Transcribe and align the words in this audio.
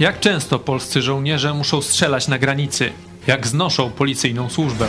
Jak 0.00 0.20
często 0.20 0.58
polscy 0.58 1.02
żołnierze 1.02 1.54
muszą 1.54 1.82
strzelać 1.82 2.28
na 2.28 2.38
granicy? 2.38 2.92
Jak 3.26 3.46
znoszą 3.46 3.90
policyjną 3.90 4.50
służbę? 4.50 4.86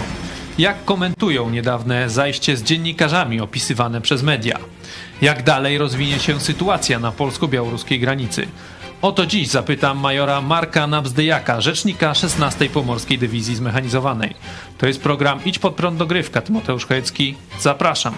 Jak 0.58 0.86
komentują 0.86 1.50
niedawne 1.50 2.10
zajście 2.10 2.58
z 2.58 2.64
dziennikarzami 2.64 3.42
opisywane 3.42 4.02
przez 4.02 4.24
media? 4.24 4.60
Jak 5.22 5.44
dalej 5.44 5.78
rozwinie 5.78 6.20
się 6.20 6.40
sytuacja 6.40 7.00
na 7.00 7.12
polsko-białoruskiej 7.12 8.00
granicy? 8.00 8.48
O 9.02 9.12
to 9.12 9.26
dziś 9.26 9.48
zapytam 9.48 10.00
majora 10.00 10.42
Marka 10.42 10.88
Nabzdyjaka, 10.88 11.62
rzecznika 11.62 12.14
16. 12.14 12.70
Pomorskiej 12.70 13.18
Dywizji 13.18 13.56
Zmechanizowanej. 13.56 14.36
To 14.78 14.88
jest 14.88 15.02
program 15.02 15.40
Idź 15.46 15.60
pod 15.60 15.76
prąd 15.76 15.98
dogrywka. 15.98 16.42
Tymoteusz 16.42 16.86
Chojecki, 16.86 17.36
zapraszam. 17.60 18.14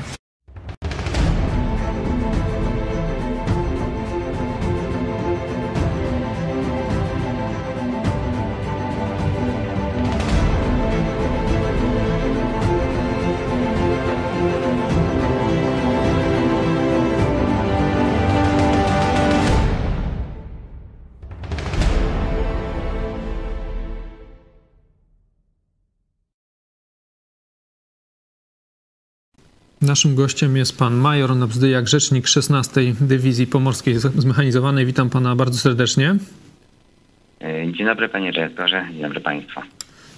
Naszym 29.82 30.16
gościem 30.16 30.58
jest 30.58 30.80
pan 30.80 30.96
major 30.96 31.36
Nabzdyjak, 31.36 31.88
rzecznik 31.88 32.28
16. 32.28 32.82
Dywizji 33.02 33.48
Pomorskiej 33.48 33.96
Zmechanizowanej. 33.98 34.86
Witam 34.86 35.10
pana 35.10 35.36
bardzo 35.36 35.58
serdecznie. 35.58 36.16
E, 37.42 37.74
dzień 37.74 37.88
dobry 37.88 38.10
panie 38.10 38.32
dyrektorze, 38.32 38.86
dzień 38.92 39.02
dobry 39.02 39.22
państwu. 39.22 39.62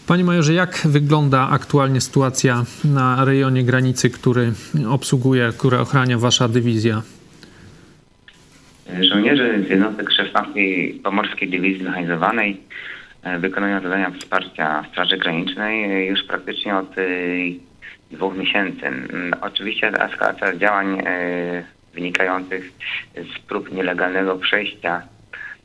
Panie 0.07 0.23
majorze, 0.23 0.53
jak 0.53 0.81
wygląda 0.85 1.49
aktualnie 1.49 2.01
sytuacja 2.01 2.63
na 2.83 3.25
rejonie 3.25 3.63
granicy, 3.63 4.09
który 4.09 4.53
obsługuje, 4.89 5.51
który 5.57 5.79
ochrania 5.79 6.17
wasza 6.17 6.47
dywizja? 6.47 7.01
E, 8.89 9.03
żołnierze 9.03 9.63
z 9.67 9.69
jednostek 9.69 10.11
16. 10.11 10.51
Pomorskiej 11.03 11.49
Dywizji 11.49 11.81
Zmechanizowanej 11.81 12.57
e, 13.23 13.39
wykonują 13.39 13.81
zadania 13.81 14.11
wsparcia 14.11 14.85
Straży 14.91 15.17
Granicznej 15.17 16.07
już 16.07 16.23
praktycznie 16.23 16.75
od 16.75 16.95
dwóch 18.11 18.35
miesięcy. 18.35 18.87
Mm, 18.87 19.33
oczywiście 19.41 19.87
eskalacja 19.87 20.55
działań 20.55 20.99
e, 20.99 21.63
wynikających 21.93 22.71
z 23.15 23.39
prób 23.39 23.71
nielegalnego 23.71 24.35
przejścia 24.35 25.01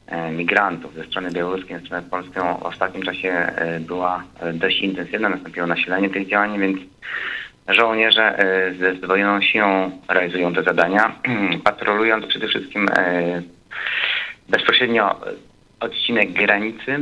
e, 0.07 0.31
migrantów 0.31 0.95
ze 0.95 1.05
strony 1.05 1.31
białoruskiej 1.31 1.77
na 1.77 1.83
stronę 1.83 2.03
polską 2.11 2.57
w 2.57 2.63
ostatnim 2.63 3.03
czasie 3.03 3.29
e, 3.29 3.81
była 3.81 4.25
dość 4.55 4.81
intensywna. 4.81 5.29
Nastąpiło 5.29 5.67
nasilenie 5.67 6.11
tych 6.11 6.29
działań, 6.29 6.61
więc 6.61 6.79
żołnierze 7.69 8.39
ze 8.79 8.95
zdwojoną 8.95 9.43
siłą 9.43 10.01
realizują 10.09 10.55
te 10.55 10.63
zadania, 10.63 11.13
patrolując 11.65 12.27
przede 12.27 12.49
wszystkim 12.49 12.89
bezpośrednio 14.49 15.21
odcinek 15.81 16.33
granicy, 16.33 16.99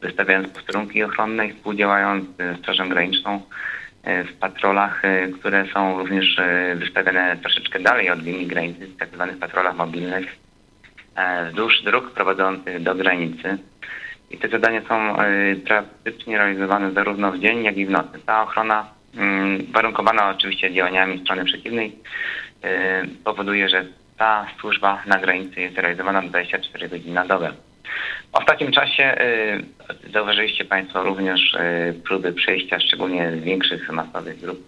wystawiając 0.00 0.48
posterunki 0.48 1.02
ochronne 1.02 1.46
i 1.46 1.52
współdziałając 1.52 2.24
z 2.38 2.58
Strażą 2.58 2.88
Graniczną 2.88 3.40
w 4.04 4.32
patrolach, 4.40 5.04
e, 5.04 5.28
które 5.28 5.66
są 5.74 5.98
również 5.98 6.38
e, 6.38 6.74
wystawione 6.76 7.36
troszeczkę 7.36 7.80
dalej 7.80 8.10
od 8.10 8.22
linii 8.22 8.46
granicy, 8.46 8.86
w 8.86 8.96
tak 8.96 9.08
zwanych 9.08 9.38
patrolach 9.38 9.76
mobilnych 9.76 10.36
wzdłuż 11.48 11.82
dróg 11.82 12.10
prowadzących 12.10 12.82
do 12.82 12.94
granicy. 12.94 13.58
I 14.30 14.38
te 14.38 14.48
zadania 14.48 14.82
są 14.88 15.16
praktycznie 15.66 16.38
realizowane 16.38 16.92
zarówno 16.92 17.32
w 17.32 17.38
dzień, 17.38 17.64
jak 17.64 17.76
i 17.76 17.86
w 17.86 17.90
nocy. 17.90 18.18
Ta 18.26 18.42
ochrona, 18.42 18.86
mm, 19.16 19.66
warunkowana 19.72 20.30
oczywiście 20.30 20.74
działaniami 20.74 21.20
strony 21.20 21.44
przeciwnej, 21.44 21.96
powoduje, 23.24 23.68
że 23.68 23.84
ta 24.18 24.46
służba 24.60 25.02
na 25.06 25.18
granicy 25.18 25.60
jest 25.60 25.78
realizowana 25.78 26.22
24 26.22 26.88
godziny 26.88 27.14
na 27.14 27.26
dobę. 27.26 27.52
W 28.32 28.36
ostatnim 28.36 28.72
czasie 28.72 29.20
y, 30.06 30.12
zauważyliście 30.12 30.64
Państwo 30.64 31.02
również 31.02 31.54
y, 31.54 31.94
próby 32.04 32.32
przejścia, 32.32 32.80
szczególnie 32.80 33.32
z 33.36 33.44
większych 33.44 33.92
masowych 33.92 34.40
grup, 34.40 34.58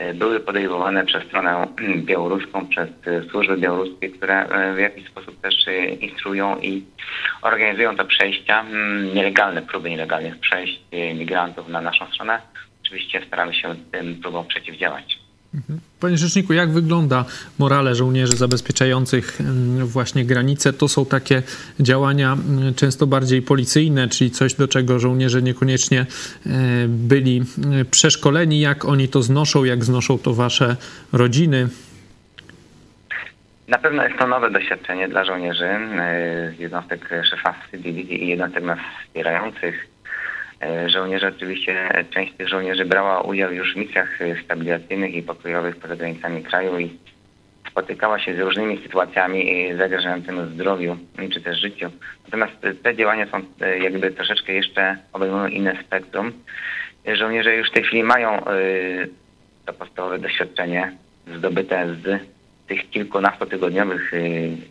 y, 0.00 0.14
były 0.14 0.40
podejmowane 0.40 1.04
przez 1.06 1.24
stronę 1.24 1.66
białoruską, 1.96 2.68
przez 2.68 2.88
służby 3.30 3.56
białoruskie, 3.56 4.10
które 4.10 4.46
w 4.74 4.78
jakiś 4.78 5.06
sposób 5.06 5.40
też 5.40 5.54
instruują 6.00 6.60
i 6.60 6.84
organizują 7.42 7.96
te 7.96 8.04
przejścia, 8.04 8.60
mm, 8.60 9.14
nielegalne 9.14 9.62
próby 9.62 9.90
nielegalnych 9.90 10.40
przejść 10.40 10.80
migrantów 11.14 11.68
na 11.68 11.80
naszą 11.80 12.06
stronę. 12.06 12.40
Oczywiście 12.82 13.22
staramy 13.26 13.54
się 13.54 13.74
tym 13.92 14.20
próbom 14.22 14.46
przeciwdziałać. 14.46 15.23
Mhm. 15.54 15.80
Panie 16.00 16.18
Rzeczniku, 16.18 16.52
jak 16.52 16.70
wygląda 16.70 17.24
morale 17.58 17.94
żołnierzy 17.94 18.36
zabezpieczających 18.36 19.38
właśnie 19.84 20.24
granice? 20.24 20.72
To 20.72 20.88
są 20.88 21.06
takie 21.06 21.42
działania 21.80 22.36
często 22.76 23.06
bardziej 23.06 23.42
policyjne, 23.42 24.08
czyli 24.08 24.30
coś, 24.30 24.54
do 24.54 24.68
czego 24.68 24.98
żołnierze 24.98 25.42
niekoniecznie 25.42 26.00
e, 26.00 26.06
byli 26.88 27.42
przeszkoleni. 27.90 28.60
Jak 28.60 28.84
oni 28.84 29.08
to 29.08 29.22
znoszą, 29.22 29.64
jak 29.64 29.84
znoszą 29.84 30.18
to 30.18 30.34
wasze 30.34 30.76
rodziny? 31.12 31.68
Na 33.68 33.78
pewno 33.78 34.04
jest 34.04 34.18
to 34.18 34.26
nowe 34.26 34.50
doświadczenie 34.50 35.08
dla 35.08 35.24
żołnierzy 35.24 35.64
e, 35.64 36.54
jednostek 36.58 37.08
16 37.30 37.78
dywizji 37.78 38.24
i 38.24 38.28
jednostek 38.28 38.64
nas 38.64 38.78
wspierających 39.06 39.93
E, 39.93 39.93
żołnierze 40.86 41.32
oczywiście, 41.36 42.04
część 42.10 42.32
tych 42.32 42.48
żołnierzy 42.48 42.84
brała 42.84 43.20
udział 43.20 43.52
już 43.52 43.74
w 43.74 43.76
misjach 43.76 44.18
stabilizacyjnych 44.44 45.14
i 45.14 45.22
pokojowych 45.22 45.76
poza 45.76 45.96
granicami 45.96 46.42
kraju 46.42 46.78
i 46.78 46.98
spotykała 47.74 48.18
się 48.18 48.36
z 48.36 48.38
różnymi 48.38 48.82
sytuacjami 48.82 49.68
zagrażającymi 49.78 50.38
zdrowiu 50.54 50.96
czy 51.32 51.40
też 51.40 51.60
życiu. 51.60 51.90
Natomiast 52.24 52.82
te 52.82 52.96
działania 52.96 53.26
są 53.26 53.40
e, 53.60 53.78
jakby 53.78 54.10
troszeczkę 54.10 54.52
jeszcze 54.52 54.96
obejmują 55.12 55.46
inne 55.46 55.82
spektrum. 55.86 56.32
Żołnierze 57.12 57.56
już 57.56 57.68
w 57.70 57.72
tej 57.72 57.82
chwili 57.82 58.02
mają 58.02 58.30
e, 58.30 58.52
to 59.66 59.72
podstawowe 59.72 60.18
doświadczenie 60.18 60.92
zdobyte 61.36 61.94
z 61.94 62.20
tych 62.66 62.90
kilkunastotygodniowych 62.90 64.12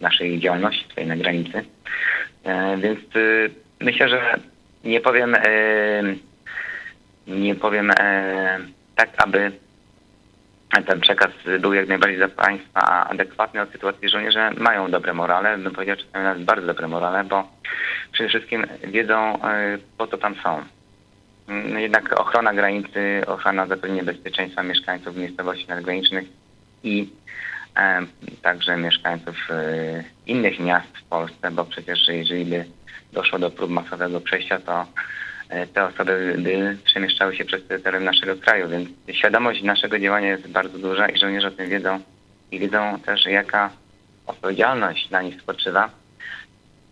naszej 0.02 0.40
działalności 0.40 0.86
tutaj 0.90 1.08
na 1.08 1.16
granicy. 1.16 1.64
Więc 2.78 3.00
myślę, 3.82 4.10
że 4.10 4.40
nie 4.84 5.02
powiem, 5.02 5.36
e, 5.36 5.42
nie 7.28 7.56
powiem 7.56 7.92
e, 8.00 8.60
tak, 8.96 9.10
aby 9.18 9.52
ten 10.86 11.02
przekaz 11.02 11.32
był 11.60 11.74
jak 11.74 11.88
najbardziej 11.88 12.18
dla 12.18 12.28
Państwa 12.28 13.10
adekwatny 13.10 13.62
od 13.62 13.72
sytuacji. 13.72 14.10
Żołnierze 14.10 14.52
mają 14.58 14.92
dobre 14.92 15.14
morale, 15.14 15.58
bym 15.58 15.74
powiedział 15.74 15.96
czasami 15.96 16.24
nawet 16.24 16.44
bardzo 16.44 16.68
dobre 16.68 16.88
morale, 16.88 17.24
bo 17.24 17.48
przede 18.12 18.30
wszystkim 18.30 18.66
wiedzą, 18.88 19.44
e, 19.44 19.78
po 19.98 20.08
co 20.08 20.18
tam 20.18 20.36
są. 20.44 20.64
Mm, 21.48 21.80
jednak 21.80 22.20
ochrona 22.20 22.54
granicy, 22.54 23.24
ochrona 23.28 23.68
zapewnienia 23.68 24.04
bezpieczeństwa 24.04 24.64
mieszkańców 24.64 25.16
miejscowości 25.16 25.68
nadgranicznych 25.68 26.26
i 26.84 27.10
także 28.42 28.78
mieszkańców 28.78 29.36
innych 30.26 30.60
miast 30.60 30.88
w 30.98 31.04
Polsce, 31.04 31.52
bo 31.52 31.66
przecież 31.66 32.08
jeżeli 32.08 32.46
by 32.46 32.66
doszło 33.14 33.40
do 33.40 33.52
prób 33.52 33.72
masowego 33.72 34.22
przejścia, 34.22 34.60
to 34.60 34.86
e, 35.50 35.68
te 35.68 35.86
osoby 35.86 36.36
by 36.38 36.78
przemieszczały 36.84 37.36
się 37.36 37.46
przez 37.46 37.62
teren 37.84 38.04
naszego 38.04 38.36
kraju, 38.36 38.70
więc 38.70 38.90
świadomość 39.18 39.64
naszego 39.64 40.00
działania 40.00 40.28
jest 40.28 40.48
bardzo 40.48 40.78
duża 40.78 41.10
i 41.10 41.18
żołnierze 41.18 41.48
o 41.48 41.52
tym 41.52 41.70
wiedzą 41.70 42.00
i 42.52 42.60
wiedzą 42.60 43.00
też, 43.06 43.26
jaka 43.26 43.70
odpowiedzialność 44.28 45.10
na 45.10 45.22
nich 45.22 45.42
spoczywa. 45.42 45.90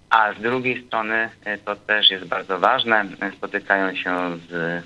A 0.10 0.34
z 0.34 0.42
drugiej 0.42 0.88
strony 0.88 1.30
e, 1.46 1.58
to 1.58 1.76
też 1.76 2.12
jest 2.12 2.26
bardzo 2.26 2.60
ważne, 2.60 3.06
spotykają 3.38 3.96
się 3.96 4.38
z 4.50 4.84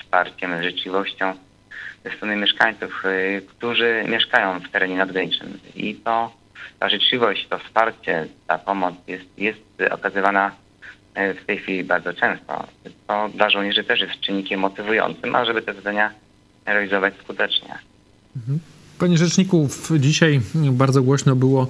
wsparciem, 0.00 0.62
życzliwością 0.62 1.34
ze 2.04 2.10
strony 2.10 2.36
mieszkańców, 2.36 3.02
e, 3.04 3.40
którzy 3.40 4.04
mieszkają 4.08 4.60
w 4.60 4.68
terenie 4.68 4.96
nadgranicznym. 4.96 5.58
I 5.76 5.94
to 5.94 6.32
ta 6.78 6.88
życzliwość, 6.88 7.48
to 7.48 7.58
wsparcie, 7.58 8.26
ta 8.46 8.58
pomoc 8.58 8.94
jest, 9.06 9.38
jest 9.38 9.60
okazywana 9.90 10.50
E, 10.50 10.65
w 11.42 11.46
tej 11.46 11.58
chwili 11.58 11.84
bardzo 11.84 12.12
często. 12.12 12.66
To 13.06 13.28
dla 13.34 13.50
żołnierzy 13.50 13.84
też 13.84 14.00
jest 14.00 14.20
czynnikiem 14.20 14.60
motywującym, 14.60 15.34
a 15.34 15.44
żeby 15.44 15.62
te 15.62 15.74
zadania 15.74 16.10
realizować 16.66 17.14
skutecznie. 17.22 17.78
Mhm. 18.36 18.58
Panie 18.98 19.18
Rzeczniku, 19.18 19.68
dzisiaj 19.98 20.40
bardzo 20.72 21.02
głośno 21.02 21.36
było 21.36 21.68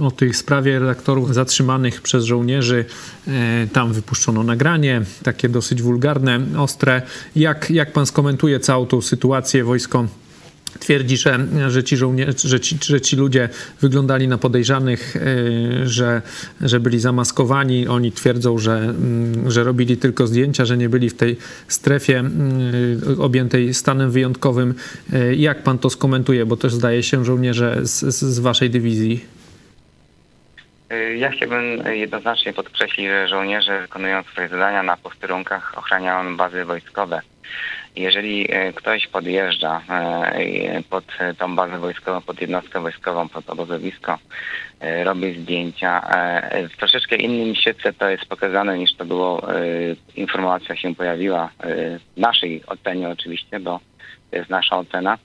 o 0.00 0.10
tej 0.10 0.34
sprawie 0.34 0.78
redaktorów 0.78 1.34
zatrzymanych 1.34 2.02
przez 2.02 2.24
żołnierzy. 2.24 2.84
E, 3.28 3.66
tam 3.72 3.92
wypuszczono 3.92 4.42
nagranie, 4.42 5.02
takie 5.22 5.48
dosyć 5.48 5.82
wulgarne, 5.82 6.40
ostre. 6.58 7.02
Jak, 7.36 7.70
jak 7.70 7.92
pan 7.92 8.06
skomentuje 8.06 8.60
całą 8.60 8.86
tą 8.86 9.02
sytuację? 9.02 9.64
Wojsko 9.64 10.06
twierdzi, 10.78 11.16
że, 11.16 11.38
że, 11.68 11.84
ci 11.84 11.96
żołnierze, 11.96 12.32
że, 12.44 12.60
ci, 12.60 12.76
że 12.82 13.00
ci 13.00 13.16
ludzie 13.16 13.48
wyglądali 13.80 14.28
na 14.28 14.38
podejrzanych, 14.38 15.16
y, 15.16 15.88
że, 15.88 16.22
że 16.60 16.80
byli 16.80 17.00
zamaskowani. 17.00 17.88
Oni 17.88 18.12
twierdzą, 18.12 18.58
że, 18.58 18.72
mm, 18.72 19.50
że 19.50 19.64
robili 19.64 19.96
tylko 19.96 20.26
zdjęcia, 20.26 20.64
że 20.64 20.76
nie 20.76 20.88
byli 20.88 21.10
w 21.10 21.14
tej 21.14 21.36
strefie 21.68 22.24
y, 23.16 23.22
objętej 23.22 23.74
stanem 23.74 24.10
wyjątkowym. 24.10 24.74
Y, 25.12 25.36
jak 25.36 25.62
pan 25.62 25.78
to 25.78 25.90
skomentuje? 25.90 26.46
Bo 26.46 26.56
też 26.56 26.74
zdaje 26.74 27.02
się 27.02 27.24
żołnierze 27.24 27.76
z, 27.82 28.00
z 28.14 28.38
waszej 28.38 28.70
dywizji. 28.70 29.24
Ja 31.16 31.30
chciałbym 31.30 31.82
jednoznacznie 31.86 32.52
podkreślić, 32.52 33.06
że 33.06 33.28
żołnierze 33.28 33.80
wykonują 33.80 34.22
swoje 34.22 34.48
zadania 34.48 34.82
na 34.82 34.96
posterunkach, 34.96 35.78
ochraniają 35.78 36.36
bazy 36.36 36.64
wojskowe. 36.64 37.20
Jeżeli 37.96 38.46
e, 38.50 38.72
ktoś 38.72 39.06
podjeżdża 39.06 39.82
e, 39.88 40.82
pod 40.90 41.04
tą 41.38 41.56
bazę 41.56 41.78
wojskową, 41.78 42.20
pod 42.20 42.40
jednostkę 42.40 42.80
wojskową, 42.80 43.28
pod 43.28 43.50
obozowisko, 43.50 44.18
e, 44.80 45.04
robi 45.04 45.40
zdjęcia, 45.40 46.02
w 46.74 46.76
troszeczkę 46.76 47.16
innym 47.16 47.54
świetle 47.54 47.92
to 47.92 48.08
jest 48.08 48.26
pokazane 48.26 48.78
niż 48.78 48.94
to 48.94 49.04
było, 49.04 49.42
informacja 50.16 50.76
się 50.76 50.94
pojawiła 50.94 51.50
w 52.16 52.20
naszej 52.20 52.62
ocenie 52.66 53.08
oczywiście, 53.08 53.60
bo 53.60 53.80
to 54.30 54.36
jest 54.36 54.50
nasza 54.50 54.78
ocena, 54.78 55.18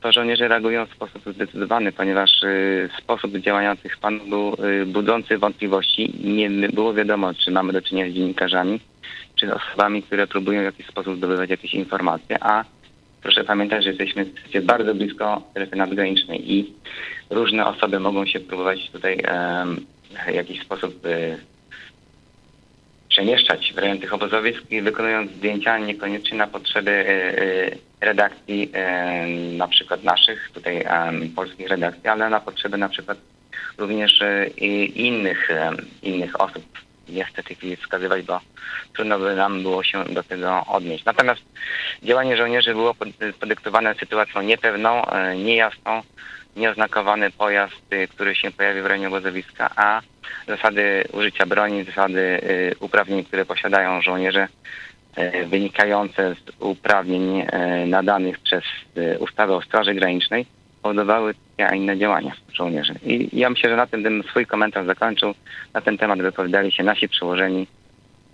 to 0.00 0.12
żołnierze 0.12 0.48
reagują 0.48 0.86
w 0.86 0.92
sposób 0.92 1.22
zdecydowany, 1.34 1.92
ponieważ 1.92 2.30
sposób 2.98 3.36
działania 3.36 3.76
tych 3.76 3.98
panów 3.98 4.28
był 4.28 4.56
budzący 4.86 5.38
wątpliwości. 5.38 6.14
Nie 6.24 6.50
było 6.50 6.94
wiadomo, 6.94 7.34
czy 7.34 7.50
mamy 7.50 7.72
do 7.72 7.82
czynienia 7.82 8.10
z 8.10 8.14
dziennikarzami, 8.14 8.80
czy 9.42 9.54
osobami, 9.54 10.02
które 10.02 10.26
próbują 10.26 10.60
w 10.60 10.64
jakiś 10.64 10.86
sposób 10.86 11.16
zdobywać 11.16 11.50
jakieś 11.50 11.74
informacje, 11.74 12.44
a 12.44 12.64
proszę 13.22 13.44
pamiętać, 13.44 13.84
że 13.84 13.90
jesteśmy 13.90 14.26
bardzo 14.62 14.94
blisko 14.94 15.42
strefy 15.50 15.76
nadgranicznej 15.76 16.52
i 16.52 16.72
różne 17.30 17.66
osoby 17.66 18.00
mogą 18.00 18.26
się 18.26 18.40
próbować 18.40 18.90
tutaj 18.90 19.18
w 20.26 20.34
jakiś 20.34 20.60
sposób 20.60 21.06
y, 21.06 21.38
przemieszczać 23.08 23.72
w 23.72 23.78
rejon 23.78 23.98
tych 23.98 24.14
obozowisk 24.14 24.70
i 24.70 24.82
wykonując 24.82 25.32
zdjęcia 25.32 25.78
niekoniecznie 25.78 26.38
na 26.38 26.46
potrzeby 26.46 26.90
y, 26.90 27.42
y, 27.42 27.78
redakcji 28.00 28.72
na 29.56 29.68
przykład 29.68 30.04
naszych, 30.04 30.50
tutaj 30.54 30.84
polskich 31.36 31.68
redakcji, 31.68 32.08
ale 32.08 32.30
na 32.30 32.40
potrzeby 32.40 32.78
na 32.78 32.88
przykład 32.88 33.18
również 33.78 34.22
innych, 34.94 35.48
innych 36.02 36.40
osób 36.40 36.64
nie 37.08 37.24
chcę 37.24 37.42
tych 37.42 37.58
chwili 37.58 37.76
wskazywać, 37.76 38.22
bo 38.22 38.40
trudno 38.94 39.18
by 39.18 39.36
nam 39.36 39.62
było 39.62 39.82
się 39.82 40.04
do 40.04 40.22
tego 40.22 40.64
odnieść. 40.66 41.04
Natomiast 41.04 41.42
działanie 42.02 42.36
żołnierzy 42.36 42.74
było 42.74 42.94
podyktowane 43.40 43.94
sytuacją 43.94 44.42
niepewną, 44.42 45.06
e, 45.06 45.36
niejasną, 45.36 46.02
nieoznakowany 46.56 47.30
pojazd, 47.30 47.92
y, 47.92 48.08
który 48.08 48.34
się 48.34 48.50
pojawił 48.50 48.82
w 48.82 48.86
rejonie 48.86 49.08
obozowiska, 49.08 49.70
a 49.76 50.00
zasady 50.48 51.04
użycia 51.12 51.46
broni, 51.46 51.84
zasady 51.84 52.20
y, 52.20 52.74
uprawnień, 52.80 53.24
które 53.24 53.44
posiadają 53.44 54.02
żołnierze, 54.02 54.48
e, 55.16 55.44
wynikające 55.44 56.34
z 56.34 56.60
uprawnień 56.60 57.40
e, 57.40 57.86
nadanych 57.86 58.38
przez 58.38 58.64
ustawę 59.18 59.54
o 59.54 59.62
Straży 59.62 59.94
Granicznej, 59.94 60.46
powodowały 60.82 61.34
a 61.58 61.74
inne 61.74 61.98
działania 61.98 62.32
żołnierzy. 62.52 62.94
I 63.06 63.28
ja 63.32 63.50
myślę, 63.50 63.70
że 63.70 63.76
na 63.76 63.86
tym 63.86 64.02
bym 64.02 64.22
swój 64.22 64.46
komentarz 64.46 64.86
zakończył. 64.86 65.34
Na 65.74 65.80
ten 65.80 65.98
temat 65.98 66.22
wypowiadali 66.22 66.72
się 66.72 66.82
nasi 66.82 67.08
przełożeni 67.08 67.66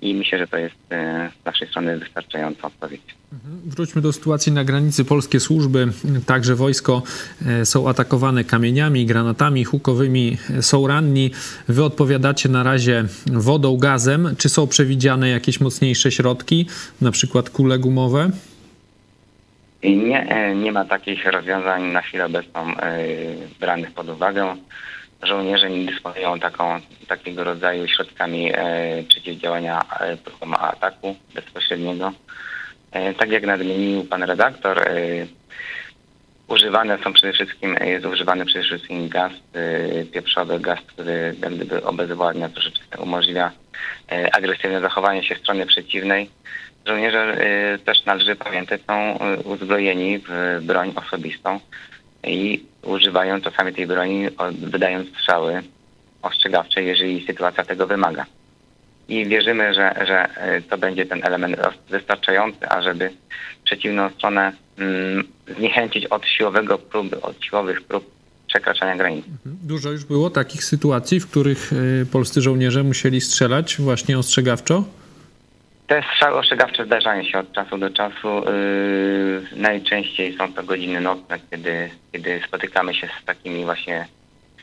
i 0.03 0.15
myślę, 0.15 0.39
że 0.39 0.47
to 0.47 0.57
jest 0.57 0.77
e, 0.91 1.31
z 1.43 1.45
naszej 1.45 1.69
strony 1.69 1.99
wystarczająca 1.99 2.67
odpowiedź. 2.67 3.03
Mhm. 3.33 3.61
Wróćmy 3.67 4.03
do 4.03 4.13
sytuacji 4.13 4.53
na 4.53 4.65
granicy. 4.65 5.05
Polskie 5.05 5.41
służby, 5.41 5.89
także 6.27 6.55
wojsko, 6.55 7.03
e, 7.47 7.67
są 7.67 7.89
atakowane 7.89 8.45
kamieniami, 8.45 9.07
granatami 9.07 9.65
hukowymi, 9.65 10.37
e, 10.51 10.63
są 10.63 10.87
ranni. 10.87 11.31
Wy 11.69 11.85
odpowiadacie 11.85 12.49
na 12.49 12.63
razie 12.63 13.05
wodą, 13.27 13.77
gazem. 13.77 14.35
Czy 14.39 14.49
są 14.49 14.67
przewidziane 14.67 15.29
jakieś 15.29 15.61
mocniejsze 15.61 16.13
środki, 16.13 16.67
na 17.01 17.11
przykład 17.11 17.51
kule 17.51 17.79
gumowe? 17.79 18.31
Nie, 19.83 20.29
e, 20.29 20.55
nie 20.55 20.73
ma 20.73 20.85
takich 20.85 21.27
rozwiązań 21.27 21.83
na 21.83 22.03
chwilę 22.03 22.25
obecną 22.25 22.77
e, 22.77 22.99
branych 23.61 23.93
pod 23.93 24.09
uwagę. 24.09 24.57
Żołnierze 25.23 25.71
nie 25.71 25.87
dysponują 25.87 26.39
taką, 26.41 26.81
takiego 27.09 27.45
rodzaju 27.45 27.89
środkami 27.89 28.53
e, 28.55 29.03
przeciwdziałania 29.09 29.83
próbom 30.25 30.55
ataku 30.55 31.17
bezpośredniego. 31.35 32.13
Tak 33.19 33.31
jak 33.31 33.47
nadmienił 33.47 34.05
pan 34.05 34.23
redaktor, 34.23 34.85
używane 36.49 36.99
są 37.05 37.13
przede 37.13 37.33
wszystkim, 37.33 37.77
jest 37.85 38.07
używany 38.07 38.47
przede 38.47 38.65
wszystkim 38.65 39.09
gaz 39.09 39.33
pieprzowy, 40.13 40.61
gaz, 40.61 40.79
który 40.87 41.35
gdyby 41.51 41.85
obezwładnia, 41.85 42.49
troszeczkę 42.49 42.99
umożliwia 42.99 43.53
agresywne 44.33 44.81
zachowanie 44.81 45.23
się 45.23 45.35
strony 45.35 45.67
przeciwnej. 45.67 46.31
Żołnierze 46.89 47.39
y, 47.75 47.79
też 47.79 48.05
należy 48.05 48.37
pamiętać, 48.37 48.81
są 48.87 49.19
y, 49.35 49.43
uzbrojeni 49.43 50.19
w 50.29 50.59
broń 50.63 50.93
osobistą 50.97 51.61
i 52.25 52.65
używają 52.83 53.41
czasami 53.41 53.75
tej 53.75 53.87
broni, 53.87 54.27
wydając 54.51 55.09
strzały 55.09 55.63
ostrzegawcze, 56.23 56.83
jeżeli 56.83 57.27
sytuacja 57.27 57.65
tego 57.65 57.87
wymaga. 57.87 58.27
I 59.09 59.27
wierzymy, 59.27 59.75
że, 59.75 60.05
że 60.07 60.29
y, 60.57 60.63
to 60.63 60.79
będzie 60.79 61.07
ten 61.07 61.25
element 61.25 61.57
wystarczający, 61.91 62.69
ażeby 62.69 63.11
przeciwną 63.65 64.11
stronę 64.11 64.53
mm, 64.79 65.25
zniechęcić 65.57 66.07
od 66.07 66.27
siłowego 66.27 66.79
próby, 66.79 67.21
od 67.21 67.45
siłowych 67.45 67.83
prób 67.83 68.11
przekraczania 68.47 68.97
granicy. 68.97 69.29
Mhm. 69.29 69.57
Dużo 69.63 69.91
już 69.91 70.05
było 70.05 70.31
takich 70.31 70.65
sytuacji, 70.65 71.21
w 71.21 71.31
których 71.31 71.71
polscy 72.13 72.41
żołnierze 72.43 72.83
musieli 72.83 73.21
strzelać 73.21 73.77
właśnie 73.79 74.19
ostrzegawczo? 74.19 74.85
Te 75.89 76.03
strzały 76.03 76.39
ostrzegawcze 76.39 76.85
zdarzają 76.85 77.23
się 77.25 77.39
od 77.39 77.53
czasu 77.53 77.79
do 77.79 77.91
czasu. 77.91 78.29
Yy, 78.29 79.43
najczęściej 79.57 80.37
są 80.37 80.53
to 80.53 80.63
godziny 80.63 81.01
nocne, 81.01 81.39
kiedy, 81.51 81.91
kiedy 82.13 82.41
spotykamy 82.47 82.95
się 82.95 83.09
z 83.23 83.25
takimi 83.25 83.65
właśnie 83.65 84.07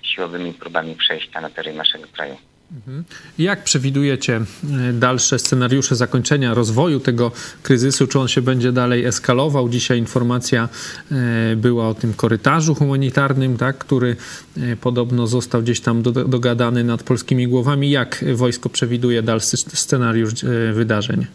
siłowymi 0.01 0.53
próbami 0.53 0.95
przejścia 0.95 1.41
na 1.41 1.49
teren 1.49 1.75
naszego 1.75 2.07
kraju. 2.07 2.37
Mhm. 2.71 3.03
Jak 3.39 3.63
przewidujecie 3.63 4.41
yy, 4.63 4.93
dalsze 4.93 5.39
scenariusze 5.39 5.95
zakończenia 5.95 6.53
rozwoju 6.53 6.99
tego 6.99 7.31
kryzysu? 7.63 8.07
Czy 8.07 8.19
on 8.19 8.27
się 8.27 8.41
będzie 8.41 8.71
dalej 8.71 9.05
eskalował? 9.05 9.69
Dzisiaj 9.69 9.97
informacja 9.97 10.69
yy, 11.11 11.55
była 11.55 11.87
o 11.87 11.93
tym 11.93 12.13
korytarzu 12.13 12.75
humanitarnym, 12.75 13.57
tak, 13.57 13.77
który 13.77 14.15
yy, 14.57 14.75
podobno 14.75 15.27
został 15.27 15.61
gdzieś 15.61 15.81
tam 15.81 16.01
dogadany 16.27 16.83
nad 16.83 17.03
polskimi 17.03 17.47
głowami. 17.47 17.91
Jak 17.91 18.25
wojsko 18.33 18.69
przewiduje 18.69 19.21
dalszy 19.21 19.57
scenariusz 19.57 20.33
wydarzeń? 20.73 21.25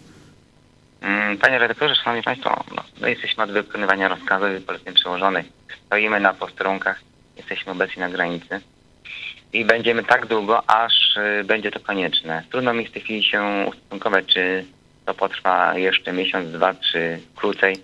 Mm, 1.01 1.39
panie 1.39 1.59
redaktorze, 1.59 1.95
szanowni 1.95 2.23
państwo, 2.23 2.65
no, 2.77 2.83
my 3.01 3.11
jesteśmy 3.11 3.45
od 3.45 3.51
wykonywania 3.51 4.09
rozkazów 4.09 4.65
poleceń 4.67 4.95
przełożonych. 4.95 5.47
Stoimy 5.87 6.21
na 6.21 6.35
posterunkach, 6.35 7.01
jesteśmy 7.37 7.73
obecni 7.73 8.01
na 8.01 8.09
granicy 8.09 8.61
i 9.53 9.65
będziemy 9.65 10.05
tak 10.05 10.27
długo, 10.27 10.71
aż 10.71 11.17
y, 11.17 11.45
będzie 11.45 11.71
to 11.71 11.81
konieczne. 11.81 12.43
Trudno 12.51 12.75
mi 12.75 12.87
w 12.87 12.93
tej 12.93 13.03
chwili 13.03 13.25
się 13.25 13.67
ustosunkować, 13.69 14.27
czy 14.27 14.65
to 15.07 15.15
potrwa 15.15 15.79
jeszcze 15.79 16.13
miesiąc, 16.13 16.53
dwa, 16.53 16.75
czy 16.75 17.21
krócej. 17.37 17.77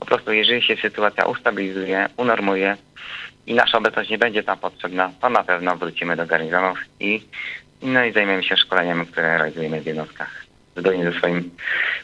Po 0.00 0.06
prostu 0.06 0.32
jeżeli 0.32 0.62
się 0.62 0.76
sytuacja 0.76 1.24
ustabilizuje, 1.24 2.08
unormuje 2.16 2.76
i 3.46 3.54
nasza 3.54 3.78
obecność 3.78 4.10
nie 4.10 4.18
będzie 4.18 4.42
tam 4.42 4.58
potrzebna, 4.58 5.12
to 5.20 5.30
na 5.30 5.44
pewno 5.44 5.76
wrócimy 5.76 6.16
do 6.16 6.26
garnizonów 6.26 6.78
i, 7.00 7.22
no 7.82 8.04
i 8.04 8.12
zajmiemy 8.12 8.42
się 8.42 8.56
szkoleniem, 8.56 9.06
które 9.06 9.38
realizujemy 9.38 9.80
w 9.80 9.86
jednostkach 9.86 10.44
zgodnie 10.76 11.04
ze 11.04 11.18
swoim 11.18 11.50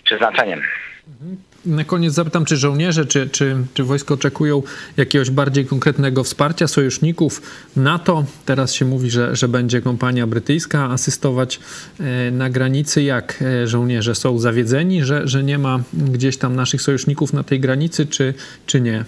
przeznaczeniem. 0.05 0.63
Mhm 1.11 1.51
na 1.67 1.85
koniec 1.85 2.13
zapytam, 2.13 2.45
czy 2.45 2.57
żołnierze, 2.57 3.07
czy, 3.07 3.29
czy, 3.29 3.57
czy 3.75 3.85
wojsko 3.85 4.15
oczekują 4.15 4.63
jakiegoś 4.97 5.31
bardziej 5.31 5.67
konkretnego 5.67 6.25
wsparcia 6.25 6.69
sojuszników 6.69 7.43
NATO? 7.77 8.25
Teraz 8.47 8.75
się 8.75 8.85
mówi, 8.85 9.11
że, 9.11 9.37
że 9.37 9.49
będzie 9.49 9.81
kompania 9.81 10.27
brytyjska 10.27 10.85
asystować 10.85 11.61
e, 12.01 12.31
na 12.31 12.51
granicy. 12.51 13.03
Jak 13.03 13.43
e, 13.43 13.67
żołnierze 13.67 14.15
są 14.15 14.39
zawiedzeni, 14.39 15.05
że, 15.05 15.29
że 15.29 15.43
nie 15.43 15.59
ma 15.59 15.79
gdzieś 15.93 16.39
tam 16.39 16.57
naszych 16.57 16.83
sojuszników 16.83 17.33
na 17.33 17.43
tej 17.43 17.61
granicy, 17.61 18.07
czy, 18.07 18.35
czy 18.67 18.81
nie? 18.81 19.05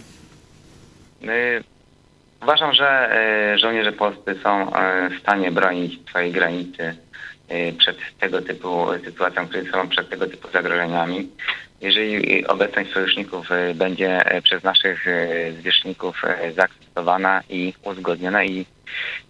Uważam, 2.43 2.75
że 2.75 2.87
e, 2.87 3.59
żołnierze 3.59 3.93
polscy 3.93 4.35
są 4.43 4.73
w 5.17 5.21
stanie 5.21 5.53
bronić 5.53 6.09
swojej 6.09 6.33
granicy 6.33 6.97
przed 7.79 7.97
tego 8.21 8.43
typu 8.43 8.87
sytuacją 9.05 9.49
kryzysową, 9.49 9.89
przed 9.89 10.11
tego 10.11 10.27
typu 10.27 10.49
zagrożeniami. 10.53 11.29
Jeżeli 11.83 12.47
obecność 12.47 12.93
sojuszników 12.93 13.53
e, 13.53 13.75
będzie 13.75 14.27
e, 14.27 14.43
przez 14.43 14.63
naszych 14.63 15.09
e, 15.09 15.53
zwierzchników 15.53 16.23
zaakceptowana 16.57 17.43
i 17.49 17.75
uzgodniona 17.85 18.45
i 18.45 18.67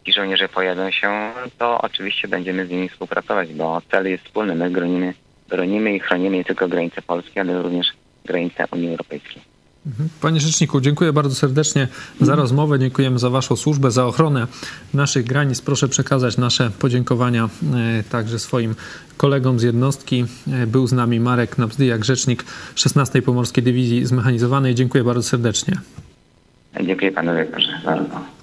ci 0.06 0.12
żołnierze 0.12 0.48
pojawią 0.48 0.90
się, 0.90 1.32
to 1.58 1.80
oczywiście 1.80 2.28
będziemy 2.28 2.66
z 2.66 2.70
nimi 2.70 2.88
współpracować, 2.88 3.52
bo 3.52 3.82
cel 3.90 4.10
jest 4.10 4.24
wspólny. 4.24 4.54
My 4.54 4.70
bronimy, 4.70 5.14
bronimy 5.48 5.94
i 5.94 6.00
chronimy 6.00 6.36
nie 6.36 6.44
tylko 6.44 6.68
granice 6.68 7.02
Polski, 7.02 7.40
ale 7.40 7.62
również 7.62 7.86
granice 8.24 8.64
Unii 8.72 8.90
Europejskiej. 8.90 9.51
Panie 10.20 10.40
Rzeczniku, 10.40 10.80
dziękuję 10.80 11.12
bardzo 11.12 11.34
serdecznie 11.34 11.88
za 12.20 12.34
rozmowę, 12.34 12.78
dziękujemy 12.78 13.18
za 13.18 13.30
Waszą 13.30 13.56
służbę, 13.56 13.90
za 13.90 14.06
ochronę 14.06 14.46
naszych 14.94 15.26
granic. 15.26 15.60
Proszę 15.60 15.88
przekazać 15.88 16.36
nasze 16.36 16.70
podziękowania 16.78 17.48
e, 17.74 18.02
także 18.02 18.38
swoim 18.38 18.74
kolegom 19.16 19.58
z 19.58 19.62
jednostki. 19.62 20.24
E, 20.52 20.66
był 20.66 20.86
z 20.86 20.92
nami 20.92 21.20
Marek 21.20 21.58
Nabzdyjak, 21.58 22.04
rzecznik 22.04 22.44
16 22.74 23.22
Pomorskiej 23.22 23.64
Dywizji 23.64 24.06
Zmechanizowanej. 24.06 24.74
Dziękuję 24.74 25.04
bardzo 25.04 25.22
serdecznie. 25.22 25.74
Dziękuję 26.86 27.12
panowie 27.12 27.44
proszę 27.44 27.80
bardzo. 27.84 28.41